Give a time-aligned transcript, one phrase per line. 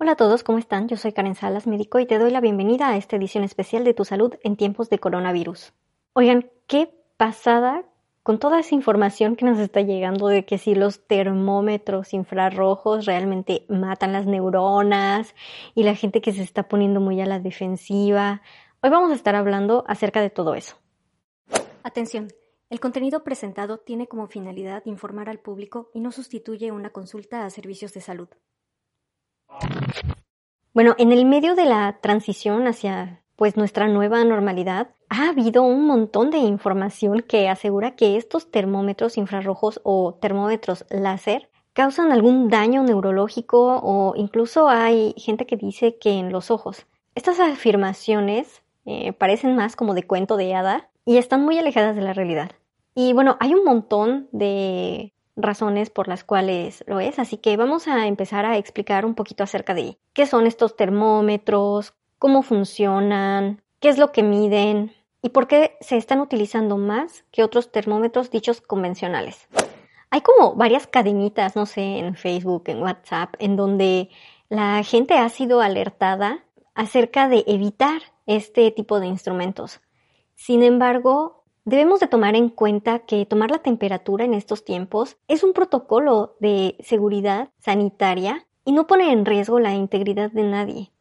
[0.00, 0.86] Hola a todos, ¿cómo están?
[0.86, 3.94] Yo soy Karen Salas, médico, y te doy la bienvenida a esta edición especial de
[3.94, 5.72] Tu Salud en tiempos de coronavirus.
[6.12, 7.82] Oigan, qué pasada
[8.22, 13.64] con toda esa información que nos está llegando de que si los termómetros infrarrojos realmente
[13.68, 15.34] matan las neuronas
[15.74, 18.40] y la gente que se está poniendo muy a la defensiva.
[18.80, 20.76] Hoy vamos a estar hablando acerca de todo eso.
[21.82, 22.28] Atención,
[22.70, 27.50] el contenido presentado tiene como finalidad informar al público y no sustituye una consulta a
[27.50, 28.28] servicios de salud.
[30.74, 35.86] Bueno, en el medio de la transición hacia pues nuestra nueva normalidad, ha habido un
[35.86, 42.82] montón de información que asegura que estos termómetros infrarrojos o termómetros láser causan algún daño
[42.82, 46.86] neurológico o incluso hay gente que dice que en los ojos.
[47.14, 52.02] Estas afirmaciones eh, parecen más como de cuento de hada y están muy alejadas de
[52.02, 52.50] la realidad.
[52.92, 57.88] Y bueno, hay un montón de razones por las cuales lo es, así que vamos
[57.88, 63.88] a empezar a explicar un poquito acerca de qué son estos termómetros, cómo funcionan, qué
[63.88, 68.60] es lo que miden y por qué se están utilizando más que otros termómetros dichos
[68.60, 69.48] convencionales.
[70.10, 74.08] Hay como varias cadenitas, no sé, en Facebook, en WhatsApp, en donde
[74.48, 76.44] la gente ha sido alertada
[76.74, 79.80] acerca de evitar este tipo de instrumentos.
[80.34, 81.37] Sin embargo,
[81.68, 86.34] Debemos de tomar en cuenta que tomar la temperatura en estos tiempos es un protocolo
[86.40, 90.92] de seguridad sanitaria y no pone en riesgo la integridad de nadie.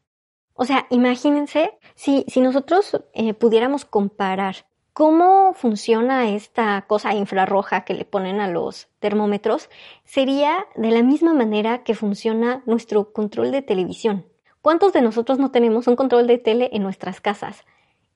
[0.55, 7.93] O sea, imagínense si, si nosotros eh, pudiéramos comparar cómo funciona esta cosa infrarroja que
[7.93, 9.69] le ponen a los termómetros,
[10.03, 14.25] sería de la misma manera que funciona nuestro control de televisión.
[14.61, 17.63] ¿Cuántos de nosotros no tenemos un control de tele en nuestras casas?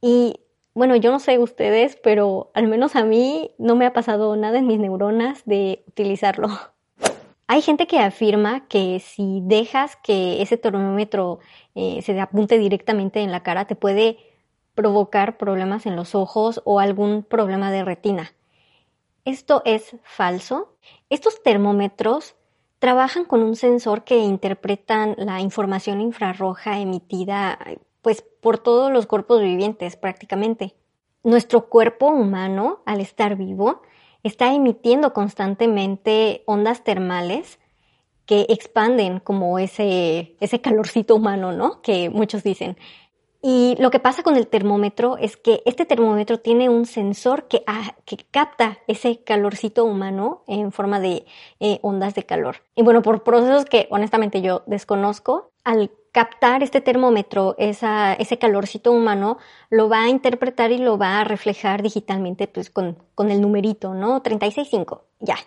[0.01, 0.41] Y
[0.73, 4.59] bueno, yo no sé ustedes, pero al menos a mí no me ha pasado nada
[4.59, 6.47] en mis neuronas de utilizarlo.
[7.47, 11.39] Hay gente que afirma que si dejas que ese termómetro
[11.75, 14.17] eh, se apunte directamente en la cara, te puede
[14.73, 18.31] provocar problemas en los ojos o algún problema de retina.
[19.25, 20.77] Esto es falso.
[21.09, 22.35] Estos termómetros
[22.79, 27.59] trabajan con un sensor que interpretan la información infrarroja emitida
[28.01, 30.75] pues por todos los cuerpos vivientes prácticamente.
[31.23, 33.81] Nuestro cuerpo humano, al estar vivo,
[34.23, 37.59] está emitiendo constantemente ondas termales
[38.25, 41.81] que expanden como ese, ese calorcito humano, ¿no?
[41.81, 42.77] Que muchos dicen.
[43.43, 47.63] Y lo que pasa con el termómetro es que este termómetro tiene un sensor que,
[47.65, 51.25] ah, que capta ese calorcito humano en forma de
[51.59, 52.57] eh, ondas de calor.
[52.75, 59.37] Y bueno, por procesos que honestamente yo desconozco, al captar este termómetro, ese calorcito humano,
[59.69, 63.93] lo va a interpretar y lo va a reflejar digitalmente pues con, con el numerito,
[63.93, 64.21] ¿no?
[64.21, 65.37] 36.5, ya.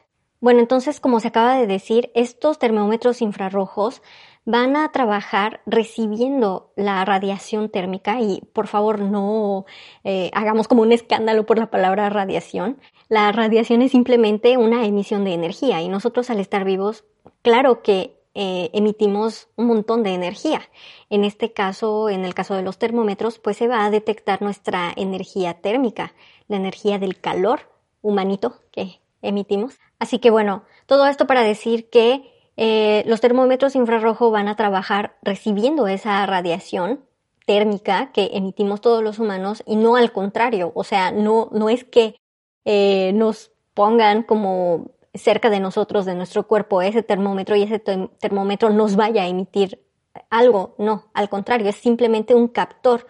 [0.41, 4.03] Bueno, entonces, como se acaba de decir, estos termómetros infrarrojos
[4.45, 9.65] van a trabajar recibiendo la radiación térmica y por favor no
[10.03, 12.79] eh, hagamos como un escándalo por la palabra radiación.
[13.09, 17.05] La radiación es simplemente una emisión de energía y nosotros al estar vivos,
[17.43, 20.61] claro que eh, emitimos un montón de energía.
[21.09, 24.93] En este caso, en el caso de los termómetros, pues se va a detectar nuestra
[24.97, 26.15] energía térmica,
[26.49, 27.71] la energía del calor
[28.03, 29.78] humanito que emitimos.
[29.99, 35.17] Así que bueno, todo esto para decir que eh, los termómetros infrarrojo van a trabajar
[35.23, 37.05] recibiendo esa radiación
[37.47, 41.84] térmica que emitimos todos los humanos y no al contrario, o sea, no, no es
[41.84, 42.17] que
[42.65, 48.71] eh, nos pongan como cerca de nosotros, de nuestro cuerpo, ese termómetro y ese termómetro
[48.71, 49.85] nos vaya a emitir
[50.31, 50.75] algo.
[50.79, 53.07] No, al contrario, es simplemente un captor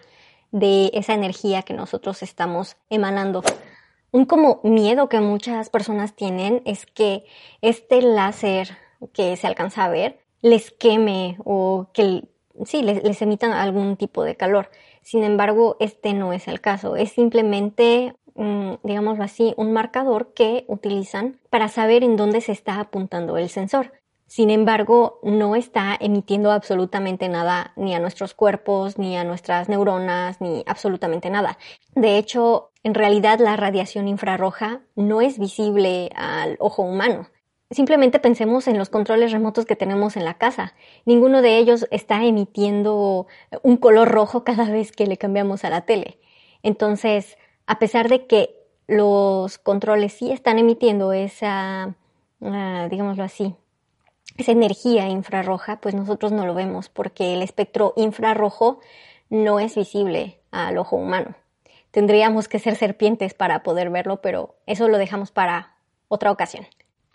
[0.50, 3.42] de esa energía que nosotros estamos emanando.
[4.12, 7.24] Un como miedo que muchas personas tienen es que
[7.62, 8.76] este láser
[9.12, 12.22] que se alcanza a ver les queme o que
[12.64, 14.70] sí, les, emitan algún tipo de calor.
[15.02, 16.96] Sin embargo, este no es el caso.
[16.96, 23.36] Es simplemente digámoslo así, un marcador que utilizan para saber en dónde se está apuntando
[23.36, 23.92] el sensor.
[24.26, 30.40] Sin embargo, no está emitiendo absolutamente nada ni a nuestros cuerpos, ni a nuestras neuronas,
[30.40, 31.58] ni absolutamente nada.
[31.94, 37.28] De hecho, en realidad la radiación infrarroja no es visible al ojo humano.
[37.70, 40.74] Simplemente pensemos en los controles remotos que tenemos en la casa.
[41.04, 43.26] Ninguno de ellos está emitiendo
[43.62, 46.18] un color rojo cada vez que le cambiamos a la tele.
[46.62, 51.94] Entonces, a pesar de que los controles sí están emitiendo esa,
[52.42, 53.54] ah, digámoslo así,
[54.36, 58.80] esa energía infrarroja, pues nosotros no lo vemos porque el espectro infrarrojo
[59.30, 61.34] no es visible al ojo humano.
[61.90, 65.76] Tendríamos que ser serpientes para poder verlo, pero eso lo dejamos para
[66.08, 66.66] otra ocasión.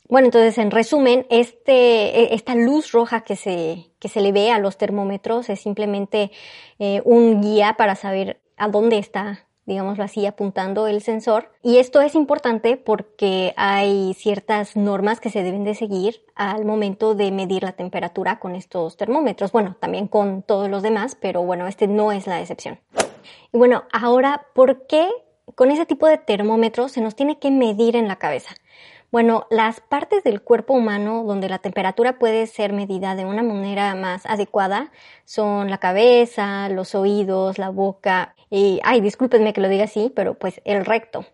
[0.07, 4.51] Bueno, entonces en resumen, este, e, esta luz roja que se, que se le ve
[4.51, 6.31] a los termómetros es simplemente
[6.79, 11.51] eh, un guía para saber a dónde está digámoslo así, apuntando el sensor.
[11.61, 17.13] Y esto es importante porque hay ciertas normas que se deben de seguir al momento
[17.13, 19.51] de medir la temperatura con estos termómetros.
[19.51, 22.79] Bueno, también con todos los demás, pero bueno, este no es la excepción.
[23.53, 25.07] Y bueno, ahora, ¿por qué
[25.53, 28.55] con ese tipo de termómetros se nos tiene que medir en la cabeza?
[29.11, 33.95] Bueno, las partes del cuerpo humano donde la temperatura puede ser medida de una manera
[33.95, 34.91] más adecuada
[35.25, 40.35] son la cabeza, los oídos, la boca y, ay, discúlpenme que lo diga así, pero
[40.35, 41.25] pues el recto.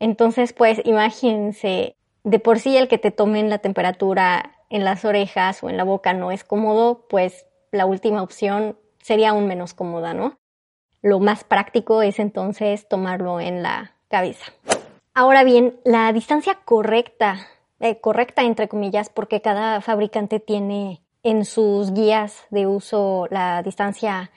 [0.00, 5.62] Entonces, pues imagínense, de por sí el que te tomen la temperatura en las orejas
[5.62, 10.12] o en la boca no es cómodo, pues la última opción sería aún menos cómoda,
[10.12, 10.38] ¿no?
[11.00, 14.52] Lo más práctico es entonces tomarlo en la cabeza.
[15.20, 17.48] Ahora bien, la distancia correcta,
[17.80, 24.30] eh, correcta entre comillas, porque cada fabricante tiene en sus guías de uso la distancia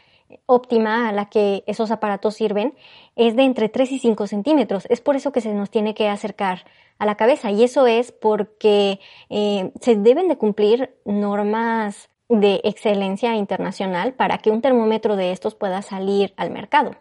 [0.47, 2.73] óptima a la que esos aparatos sirven
[3.15, 4.87] es de entre 3 y 5 centímetros.
[4.89, 6.65] Es por eso que se nos tiene que acercar
[6.97, 8.99] a la cabeza y eso es porque
[9.29, 15.53] eh, se deben de cumplir normas de excelencia internacional para que un termómetro de estos
[15.53, 16.95] pueda salir al mercado.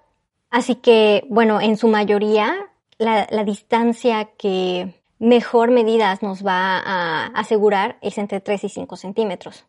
[0.51, 2.70] Así que, bueno, en su mayoría
[3.01, 9.65] la, distancia que mejor medidas nos va a asegurar es entre 3 y 5 centímetros.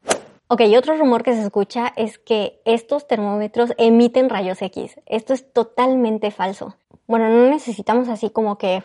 [0.47, 4.99] Ok, otro rumor que se escucha es que estos termómetros emiten rayos X.
[5.05, 6.75] Esto es totalmente falso.
[7.07, 8.83] Bueno, no necesitamos así como que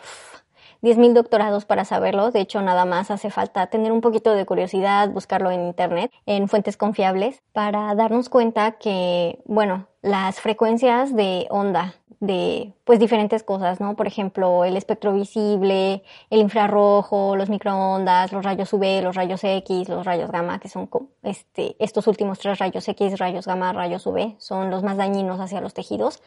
[0.81, 2.31] 10.000 doctorados para saberlo.
[2.31, 6.47] De hecho, nada más hace falta tener un poquito de curiosidad, buscarlo en Internet, en
[6.47, 13.79] fuentes confiables, para darnos cuenta que, bueno, las frecuencias de onda de pues diferentes cosas,
[13.79, 13.95] ¿no?
[13.95, 19.87] Por ejemplo, el espectro visible, el infrarrojo, los microondas, los rayos UV, los rayos X,
[19.89, 20.89] los rayos gamma, que son
[21.23, 25.61] este, estos últimos tres rayos X, rayos gamma, rayos UV, son los más dañinos hacia
[25.61, 26.23] los tejidos,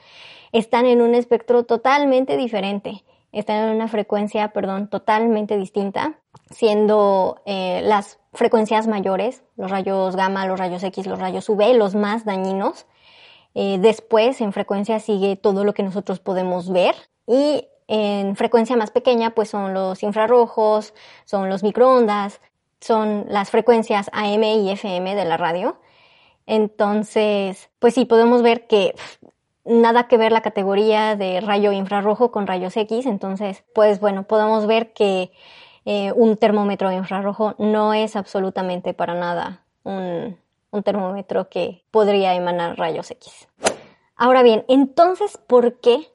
[0.53, 6.19] están en un espectro totalmente diferente, están en una frecuencia, perdón, totalmente distinta,
[6.51, 11.95] siendo eh, las frecuencias mayores, los rayos gamma, los rayos X, los rayos UV, los
[11.95, 12.87] más dañinos,
[13.55, 16.95] eh, después, en frecuencia sigue todo lo que nosotros podemos ver
[17.27, 20.95] y en frecuencia más pequeña, pues son los infrarrojos,
[21.25, 22.41] son los microondas,
[22.81, 25.81] son las frecuencias AM y FM de la radio.
[26.47, 28.95] Entonces, pues sí, podemos ver que
[29.65, 33.07] nada que ver la categoría de rayo infrarrojo con rayos X.
[33.07, 35.33] Entonces, pues bueno, podemos ver que
[35.85, 40.37] eh, un termómetro infrarrojo no es absolutamente para nada un,
[40.71, 43.49] un termómetro que podría emanar rayos X.
[44.17, 46.09] Ahora bien, entonces, ¿por qué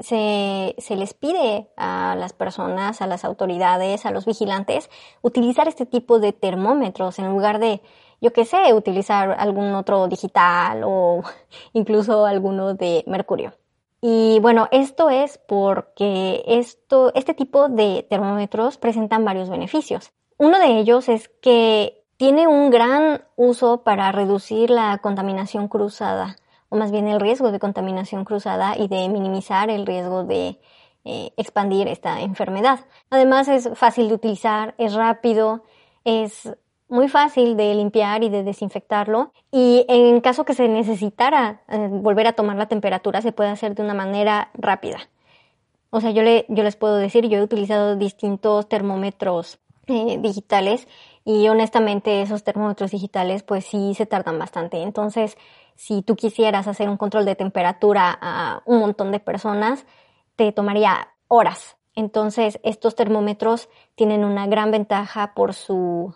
[0.00, 4.90] se, se, les pide a las personas, a las autoridades, a los vigilantes,
[5.22, 7.80] utilizar este tipo de termómetros en lugar de,
[8.20, 11.22] yo qué sé, utilizar algún otro digital o
[11.72, 13.54] incluso alguno de mercurio?
[14.00, 20.12] Y bueno, esto es porque esto, este tipo de termómetros presentan varios beneficios.
[20.38, 26.36] Uno de ellos es que tiene un gran uso para reducir la contaminación cruzada,
[26.68, 30.60] o más bien el riesgo de contaminación cruzada y de minimizar el riesgo de
[31.04, 32.80] eh, expandir esta enfermedad.
[33.10, 35.64] Además es fácil de utilizar, es rápido,
[36.04, 36.50] es
[36.88, 42.26] muy fácil de limpiar y de desinfectarlo y en caso que se necesitara eh, volver
[42.26, 44.98] a tomar la temperatura se puede hacer de una manera rápida.
[45.90, 50.86] O sea, yo, le, yo les puedo decir, yo he utilizado distintos termómetros eh, digitales
[51.24, 54.82] y honestamente esos termómetros digitales pues sí se tardan bastante.
[54.82, 55.36] Entonces,
[55.74, 59.86] si tú quisieras hacer un control de temperatura a un montón de personas,
[60.36, 61.76] te tomaría horas.
[61.94, 66.14] Entonces, estos termómetros tienen una gran ventaja por su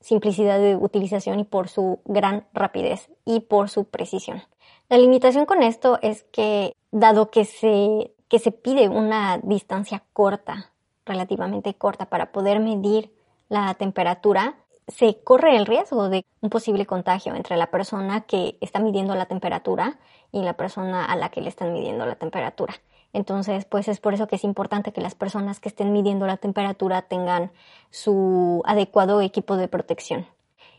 [0.00, 4.42] simplicidad de utilización y por su gran rapidez y por su precisión.
[4.88, 10.72] La limitación con esto es que, dado que se, que se pide una distancia corta,
[11.06, 13.12] relativamente corta, para poder medir
[13.48, 14.56] la temperatura,
[14.88, 19.26] se corre el riesgo de un posible contagio entre la persona que está midiendo la
[19.26, 19.98] temperatura
[20.32, 22.74] y la persona a la que le están midiendo la temperatura.
[23.12, 26.36] Entonces, pues es por eso que es importante que las personas que estén midiendo la
[26.36, 27.50] temperatura tengan
[27.90, 30.26] su adecuado equipo de protección.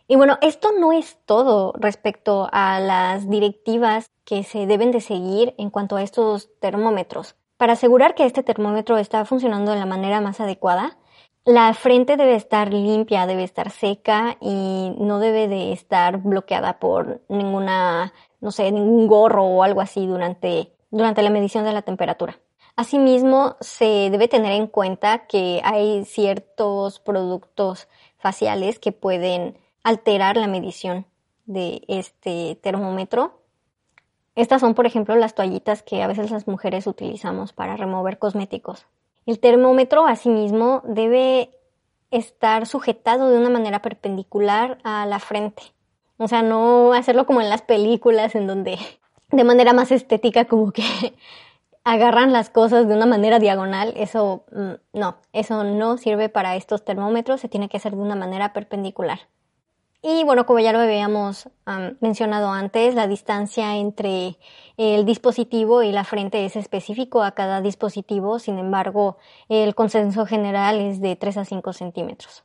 [0.07, 5.53] Y bueno, esto no es todo respecto a las directivas que se deben de seguir
[5.57, 7.35] en cuanto a estos termómetros.
[7.57, 10.97] Para asegurar que este termómetro está funcionando de la manera más adecuada,
[11.45, 17.21] la frente debe estar limpia, debe estar seca y no debe de estar bloqueada por
[17.29, 22.39] ninguna, no sé, ningún gorro o algo así durante, durante la medición de la temperatura.
[22.75, 30.47] Asimismo, se debe tener en cuenta que hay ciertos productos faciales que pueden alterar la
[30.47, 31.05] medición
[31.45, 33.41] de este termómetro.
[34.35, 38.85] Estas son, por ejemplo, las toallitas que a veces las mujeres utilizamos para remover cosméticos.
[39.25, 41.51] El termómetro, asimismo, debe
[42.09, 45.63] estar sujetado de una manera perpendicular a la frente.
[46.17, 48.77] O sea, no hacerlo como en las películas en donde
[49.31, 50.83] de manera más estética como que
[51.83, 53.93] agarran las cosas de una manera diagonal.
[53.95, 58.15] Eso mm, no, eso no sirve para estos termómetros, se tiene que hacer de una
[58.15, 59.19] manera perpendicular.
[60.03, 61.47] Y bueno, como ya lo habíamos
[61.99, 64.39] mencionado antes, la distancia entre
[64.77, 70.81] el dispositivo y la frente es específico a cada dispositivo, sin embargo, el consenso general
[70.81, 72.43] es de 3 a 5 centímetros.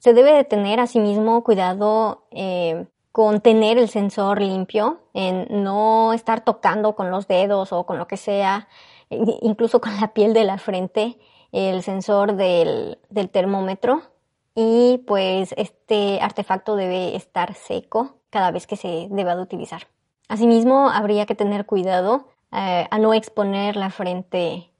[0.00, 6.42] Se debe de tener asimismo cuidado eh, con tener el sensor limpio, en no estar
[6.42, 8.68] tocando con los dedos o con lo que sea,
[9.10, 11.18] incluso con la piel de la frente,
[11.52, 12.98] el sensor del
[13.30, 14.02] termómetro
[14.54, 19.88] y pues este artefacto debe estar seco cada vez que se deba de utilizar.
[20.28, 24.71] Asimismo, habría que tener cuidado eh, a no exponer la frente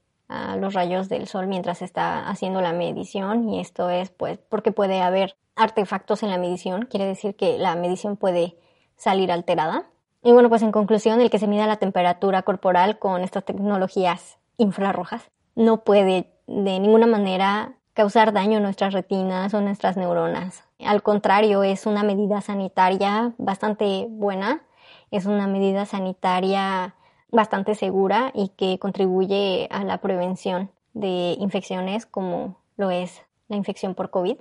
[0.58, 5.00] los rayos del sol mientras está haciendo la medición y esto es pues porque puede
[5.00, 8.56] haber artefactos en la medición, quiere decir que la medición puede
[8.96, 9.84] salir alterada.
[10.22, 14.38] Y bueno, pues en conclusión, el que se mida la temperatura corporal con estas tecnologías
[14.56, 20.64] infrarrojas no puede de ninguna manera causar daño a nuestras retinas o nuestras neuronas.
[20.78, 24.62] Al contrario, es una medida sanitaria bastante buena,
[25.10, 26.94] es una medida sanitaria
[27.32, 33.94] bastante segura y que contribuye a la prevención de infecciones como lo es la infección
[33.94, 34.36] por COVID.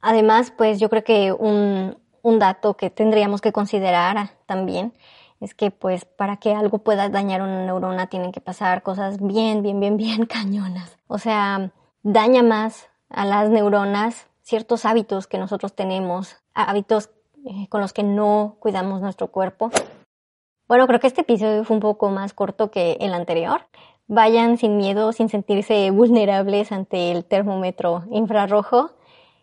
[0.00, 4.92] Además, pues yo creo que un, un dato que tendríamos que considerar también
[5.40, 9.62] es que pues para que algo pueda dañar una neurona tienen que pasar cosas bien,
[9.62, 10.98] bien, bien, bien cañonas.
[11.06, 11.70] O sea,
[12.02, 17.10] daña más a las neuronas ciertos hábitos que nosotros tenemos, hábitos
[17.44, 19.70] eh, con los que no cuidamos nuestro cuerpo.
[20.72, 23.66] Bueno, creo que este episodio fue un poco más corto que el anterior.
[24.06, 28.92] Vayan sin miedo, sin sentirse vulnerables ante el termómetro infrarrojo.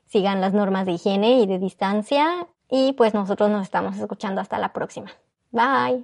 [0.08, 2.48] Sigan las normas de higiene y de distancia.
[2.68, 5.12] Y pues nosotros nos estamos escuchando hasta la próxima.
[5.52, 6.04] Bye.